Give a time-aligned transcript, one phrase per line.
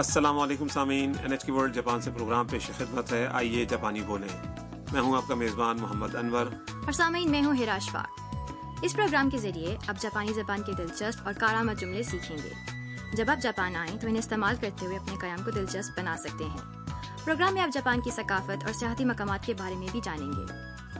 [0.00, 4.02] السلام علیکم سامعین N H K world Japan سے پروگرام پیش خدمت ہے۔ آئیے جاپانی
[4.02, 4.28] بولیں۔
[4.92, 6.46] میں ہوں آپ کا میزبان محمد انور۔
[6.84, 8.20] اور سامعین میں ہوں ہراش فاق
[8.82, 12.52] اس پروگرام کے ذریعے آپ جاپانی زبان کے دلچسپ اور کارآمد جملے سیکھیں گے۔
[13.16, 16.44] جب آپ جاپان آئیں تو انہیں استعمال کرتے ہوئے اپنے قیام کو دلچسپ بنا سکتے
[16.44, 16.86] ہیں۔
[17.24, 20.52] پروگرام میں آپ جاپان کی ثقافت اور سیاحتی مقامات کے بارے میں بھی جانیں گے۔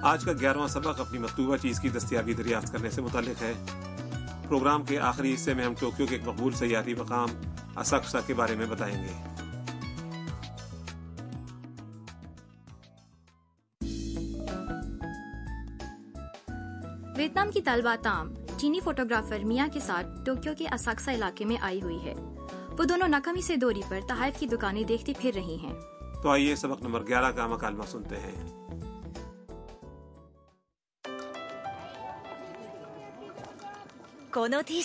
[0.03, 3.53] آج کا گیارہواں سبق اپنی مطلوبہ چیز کی دستیابی دریافت کرنے سے متعلق ہے۔
[4.49, 7.29] پروگرام کے آخری حصے میں ہم ٹوکیو کے ایک مقبول سیاحتی مقام
[7.77, 9.13] اسقف کے بارے میں بتائیں گے۔
[17.17, 21.83] ویتنام کی طالبہ تام چینی فوٹوگرافر میاں کے ساتھ ٹوکیو کے اساکسا علاقے میں آئی
[21.83, 22.15] ہوئی ہے۔
[22.79, 25.75] وہ دونوں ناکامی سے دوری پر تحائف کی دکانیں دیکھتی پھر رہی ہیں۔
[26.23, 28.61] تو آئیے سبق نمبر گیارہ کا مکالمہ سنتے ہیں۔
[34.31, 34.83] کو نو ٹی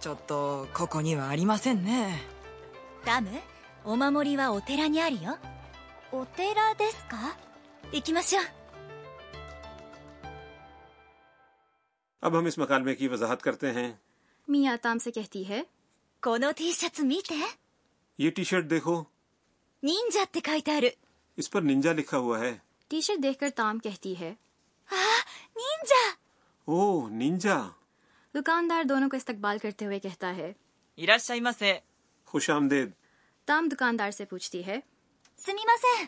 [0.00, 2.20] ちょっとここにはありませんね
[3.04, 3.28] ダム
[3.84, 5.38] お守りはお寺にあるよ
[6.12, 7.16] お寺ですか
[7.92, 8.44] 行きましょう
[12.22, 13.92] اب ہم اس مکالمے کی وضاحت کرتے ہیں
[14.48, 15.64] میاں تام سے کہتی ہے
[16.22, 17.34] この T シャツ見て
[18.18, 19.02] یہ ٹی شرٹ دیکھو
[19.83, 20.23] نینجا
[20.65, 20.83] تر
[21.37, 24.33] اس پر نینجا لکھا ہوا ہے۔ ٹی شرٹ دیکھ کر تام کہتی ہے۔
[25.55, 26.09] نینجا
[26.65, 27.57] او نینجا
[28.35, 30.53] دکاندار دونوں کو استقبال کرتے ہوئے کہتا ہے
[32.25, 32.89] خوش آمدید۔
[33.45, 34.79] تام دکاندار سے پوچھتی ہے
[35.37, 36.03] سنیما سے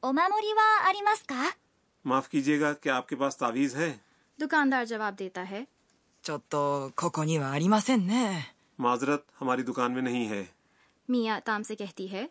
[0.00, 1.48] او میم اریماس کا
[2.04, 3.96] معاف کیجیے گا کیا آپ کے پاس تعویذ ہے۔
[4.40, 5.64] دکاندار جواب دیتا ہے۔
[8.78, 10.44] معذرت ہماری دکان میں نہیں ہے۔
[11.08, 12.26] میاں تام سے کہتی ہے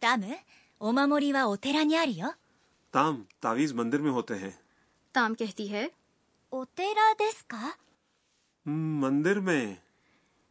[0.00, 0.20] تام
[0.78, 2.28] اوما موری وا اوتےرا نیاری ہو
[2.90, 4.50] تام تاویز مندر میں ہوتے ہیں
[5.12, 5.86] تام کہتی ہے
[6.52, 7.70] اوتےرا دیس کا
[8.66, 9.74] مندر میں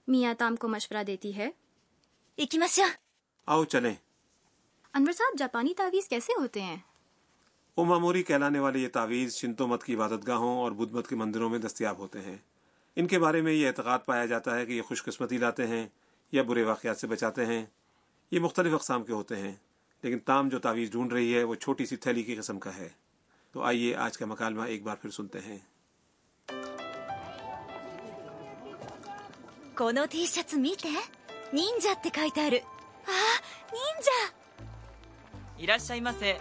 [0.08, 1.50] میاں تام کو مشورہ دیتی ہے
[2.38, 2.86] اکیمسیا
[3.46, 3.94] آؤ چلیں
[4.94, 6.78] انور صاحب جاپانی تعویز کیسے ہوتے ہیں
[7.76, 11.16] اوما موری کہلانے والے یہ تعویز شنتو مت کی عبادت گاہوں اور بدھ مت کے
[11.16, 12.38] مندروں میں دستیاب ہوتے ہیں
[12.96, 15.88] ان کے بارے میں یہ اعتقاد پایا جاتا ہے کہ یہ خوش قسمتی لاتے ہیں
[16.33, 17.65] یا برے واقعات سے بچاتے ہیں
[18.33, 19.53] یہ مختلف اقسام کے ہوتے ہیں
[20.05, 22.89] لیکن تام جو تعویذ ڈھونڈ رہی ہے وہ چھوٹی سی تھیلی کی قسم کا ہے
[23.55, 25.59] تو آئیے آج کا مکالمہ ایک بار پھر سنتے ہیں
[29.79, 30.89] この T シャツ見て
[31.53, 32.63] 忍者って書いてある
[33.07, 33.11] あ
[33.73, 36.41] 忍者いらっしゃいませ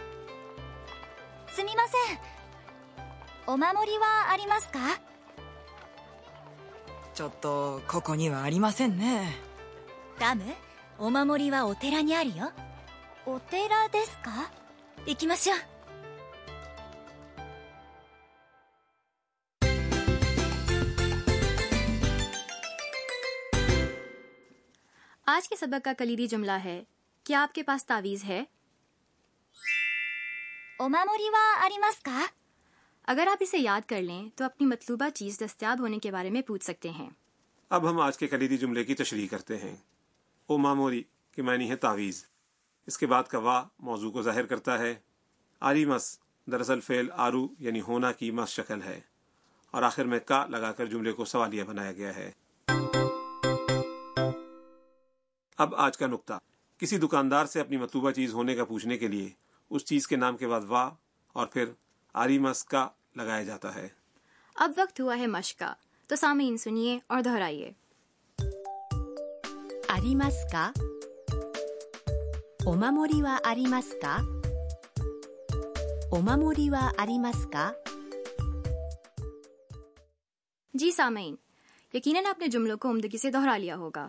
[1.50, 2.18] すみません
[3.46, 4.80] お守りはありますか
[7.14, 9.48] ちょっとここにはありませんね
[10.22, 10.44] ダム
[11.00, 12.52] お守りはお寺にあるよ
[13.26, 14.52] お寺ですか
[15.06, 15.58] 行きましょう
[25.28, 26.84] آج کے سبق کا کلیدی جملہ ہے
[27.26, 28.44] کیا آپ کے پاس تعویذ ہے
[30.80, 32.26] お守りはありますか
[33.08, 36.42] اگر آپ اسے یاد کر لیں تو اپنی مطلوبہ چیز دستیاب ہونے کے بارے میں
[36.42, 37.10] پوچھ سکتے ہیں
[37.72, 39.76] اب ہم آج کے کلیدی جملے کی تشریح کرتے ہیں
[40.47, 42.25] او ماموری کے معنی ہے تعویذ۔
[42.87, 44.95] اس کے بعد کا وا موضوع کو ظاہر کرتا ہے۔
[45.61, 49.01] آری مس، دراصل فعل آرو یعنی ہونا کی مس شکل ہے۔
[49.71, 52.31] اور آخر میں کا لگا کر جملے کو سوالیہ بنایا گیا ہے۔
[55.59, 56.35] اب آج کا نقطہ۔
[56.79, 59.31] کسی دکاندار سے اپنی مطلوبہ چیز ہونے کا پوچھنے کے لیے
[59.71, 60.91] اس چیز کے نام کے بعد وا
[61.33, 61.65] اور پھر
[62.15, 63.89] آری مس کا لگایا جاتا ہے۔
[64.55, 65.75] اب وقت ہوا ہے مشق کا
[66.07, 67.73] تو سامعین سنیے اور دہرائیے۔
[69.92, 70.74] ありますか
[72.66, 74.22] お守りはありますか
[76.12, 77.74] お守りはありますか
[80.74, 81.36] جی سامعین
[81.94, 84.08] یقیناً آپ نے جملوں کو عمدگی سے دہرا لیا ہوگا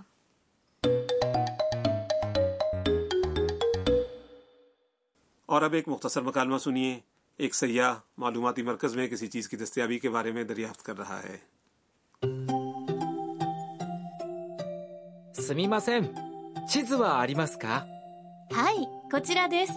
[5.46, 6.98] اور اب ایک مختصر مکالمہ سنیے
[7.36, 11.22] ایک سیاح معلوماتی مرکز میں کسی چیز کی دستیابی کے بارے میں دریافت کر رہا
[11.22, 11.38] ہے
[15.42, 16.08] すみません
[16.68, 17.86] 地図はありますか
[18.50, 19.72] はいこちらです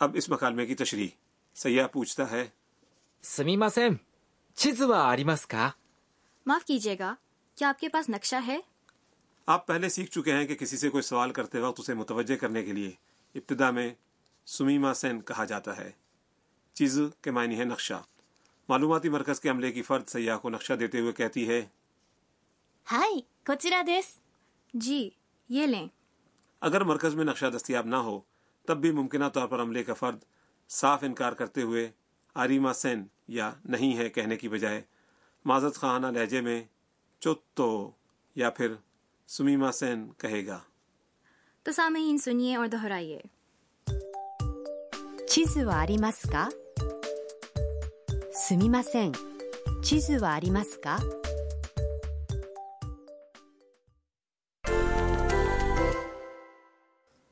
[0.00, 1.08] اب اس مکالمے کی تشریح
[1.56, 2.44] سیاح پوچھتا ہے
[3.24, 4.00] すみません
[4.56, 5.74] 地図はありますか
[6.46, 7.14] معاف کیجیے گا
[7.56, 8.58] کیا آپ کے پاس نقشہ ہے
[9.48, 12.62] آپ پہلے سیکھ چکے ہیں کہ کسی سے کوئی سوال کرتے وقت اسے متوجہ کرنے
[12.62, 12.90] کے لیے
[13.34, 13.88] ابتدا میں
[14.46, 15.90] سمیما سین کہا جاتا ہے
[16.76, 18.00] چیز کے معنی ہے نقشہ
[18.68, 21.60] معلوماتی مرکز کے عملے کی فرد سیاح کو نقشہ دیتے ہوئے کہتی ہے
[22.91, 24.05] ہائی کچرا دیس
[24.73, 25.09] جی
[25.49, 25.87] یہ لیں۔
[26.61, 28.19] اگر مرکز میں نقشہ دستیاب نہ ہو
[28.67, 30.17] تب بھی ممکنہ طور پر عملے کا فرد
[30.69, 31.91] صاف انکار کرتے ہوئے
[32.35, 34.81] آریما سین یا نہیں ہے کہنے کی بجائے
[35.45, 36.63] معذرت خانہ لہجے میں
[37.19, 37.91] چوتو
[38.35, 38.73] یا پھر
[39.27, 40.59] سمیما سین کہے گا۔
[41.63, 43.21] تو سامعین سنیے اور دہرائیے۔
[45.29, 46.47] چیز واری مسکا
[48.33, 49.11] سمیما سین
[49.83, 50.97] چیز واری مسکا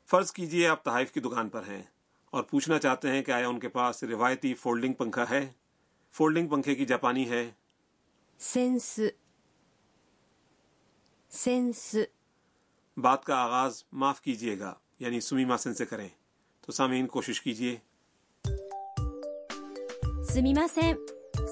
[0.06, 1.84] فرض کیجیے آپ تحائف کی دکان پر ہیں
[2.30, 5.48] اور پوچھنا چاہتے ہیں کہ آیا ان کے پاس روایتی فولڈنگ پنکھا ہے؟
[6.12, 7.52] فولڈنگ پنکھے کی جاپانی ہے۔
[8.40, 9.00] سینس
[11.30, 11.96] سینس۔
[12.98, 16.10] بات کا آغاز معاف کیجیے گا یعنی سمی ماسن سے کریں۔
[16.62, 17.78] تو سامعین کوشش کیجیے۔
[20.24, 20.94] سمی ماسن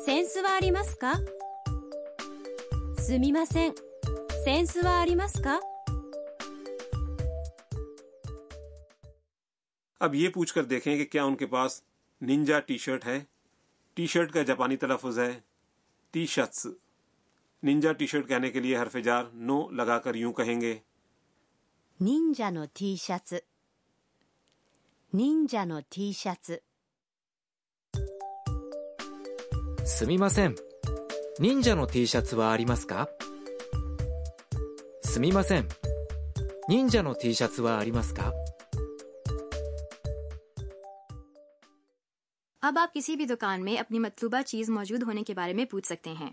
[0.06, 1.14] سینس واری مس کا۔
[3.08, 3.70] سمی ماسن
[4.46, 5.60] سینس واری مس کا۔
[10.03, 11.81] اب یہ پوچھ کر دیکھیں کہ کیا ان کے پاس
[12.21, 13.19] ننجا ٹی شرٹ ہے
[13.97, 15.33] ٹی شرٹ کا جاپانی تلفظ ہے
[16.15, 16.67] T shirts
[17.63, 20.79] ninja T shirt کہنے کے لیے حرف جار نو لگا کر یوں کہیں گے
[22.01, 23.43] 忍者の T シャツ
[25.13, 26.63] 忍者の T シャツ
[29.85, 30.55] すみません
[31.41, 33.09] 忍者の T シャツはありますか
[35.03, 35.67] すみません
[36.69, 38.33] 忍者の T シャツはありますか
[42.64, 45.86] اب آپ کسی بھی دکان میں اپنی مطلوبہ چیز موجود ہونے کے بارے میں پوچھ
[45.88, 46.30] سکتے ہیں۔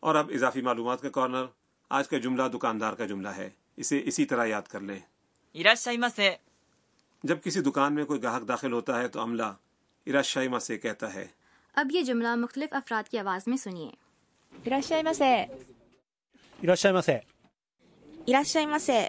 [0.00, 1.44] اور اب اضافی معلومات کا کارنر
[1.90, 4.98] آج کا جملہ دکاندار کا جملہ ہے۔ اسے اسی طرح یاد کر لیں۔
[6.16, 6.36] سے
[7.22, 9.52] جب کسی دکان میں کوئی گاہک داخل ہوتا ہے تو عملہ
[10.06, 11.26] اراشائما سے کہتا ہے۔
[11.74, 13.90] اب یہ جملہ مختلف افراد کی آواز میں سنیے۔
[15.12, 15.42] سے
[18.78, 19.08] سے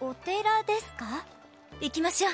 [0.00, 1.24] お寺ですか
[1.80, 2.32] 行きましょう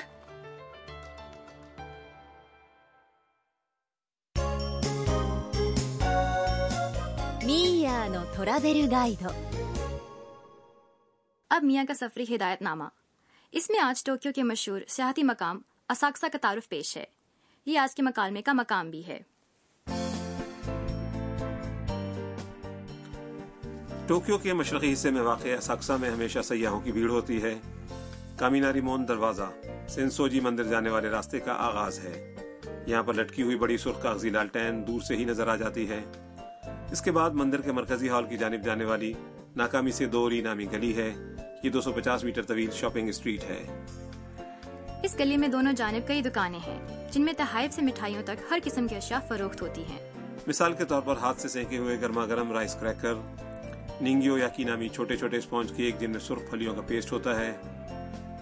[7.46, 9.30] ミーヤーのトラベルガイド
[11.50, 12.84] اب میاں کا سفری ہدایت نامہ
[13.52, 17.04] اس میں آج ٹوکیو کے مشہور سیاحتی مقام اساکسا کا تعارف پیش ہے
[17.66, 19.18] یہ آج کے مکالمے کا مقام بھی ہے
[24.07, 27.55] ٹوکیو کے مشرقی حصے میں واقع اساکسا میں ہمیشہ سیاحوں کی بھیڑ ہوتی ہے۔
[28.37, 29.43] کامیناری مون دروازہ
[29.87, 32.35] سینسوجی مندر جانے والے راستے کا آغاز ہے۔
[32.87, 35.99] یہاں پر لٹکی ہوئی بڑی سرخ کاغذی لالٹین دور سے ہی نظر آ جاتی ہے۔
[36.91, 39.13] اس کے بعد مندر کے مرکزی ہال کی جانب جانے والی
[39.55, 41.13] ناکامی سے دوری نامی گلی ہے۔
[41.63, 43.85] یہ دو سو پچاس میٹر طویل شاپنگ اسٹریٹ ہے۔
[45.03, 48.59] اس گلی میں دونوں جانب کئی دکانیں ہیں جن میں تحائف سے مٹھائیوں تک ہر
[48.63, 50.11] قسم کی اشیاء فروخت ہوتی ہیں۔
[50.47, 53.13] مثال کے طور پر ہاتھ سے سینکے ہوئے گرما گرم رائس کریکر
[54.01, 57.39] نینگیو یا کی نامی چھوٹے چھوٹے اسپونج کیک جن میں سرخ پھلیوں کا پیسٹ ہوتا
[57.39, 57.53] ہے۔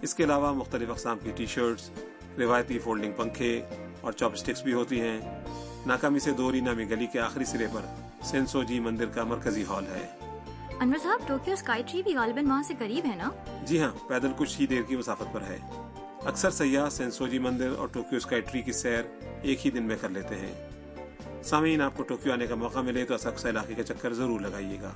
[0.01, 1.89] اس کے علاوہ مختلف اقسام کی ٹی شرٹس
[2.38, 3.62] روایتی فولڈنگ پنکھے
[4.01, 5.22] اور چاپ اسٹکس بھی ہوتی ہیں۔
[5.86, 7.81] ناکامی سے دوری نامی گلی کے آخری سرے پر
[8.24, 10.07] سینسو جی مندر کا مرکزی ہال ہے۔
[10.79, 13.29] انور صاحب ٹوکیو اسکائی ٹری بھی غالباً وہاں سے قریب ہے نا؟
[13.65, 15.60] جی ہاں پیدل کچھ ہی دیر کی مسافت پر ہے۔
[16.25, 19.01] اکثر سیاح سینسوجی مندر اور ٹوکیو اسکائی ٹری کی سیر
[19.41, 20.69] ایک ہی دن میں کر لیتے ہیں۔
[21.43, 24.77] سامعین آپ کو ٹوکیو آنے کا موقع ملے تو اسکسا علاقے کا چکر ضرور لگائیے
[24.81, 24.91] گا۔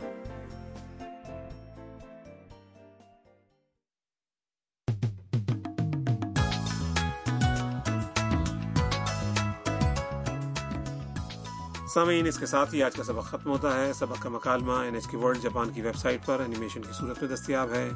[11.97, 14.95] سامعین، اس کے ساتھ ہی آج کا سبق ختم ہوتا ہے۔ سبق کا مکالمہ N
[14.95, 17.89] H K world Japan کی ویب سائٹ پر اینیمیشن کی صورت میں دستیاب ہے۔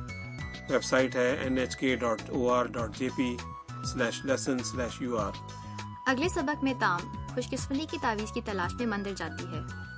[0.70, 3.38] ویب سائٹ ہے N H K dot O R dot J P
[3.86, 5.32] slash lesson slash U R
[6.06, 7.00] اگلے سبق میں تام
[7.36, 9.91] خوش قسمتی کی تعویذ کی تلاش میں مندر جاتی ہے۔